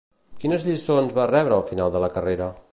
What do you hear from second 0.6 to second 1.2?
lliçons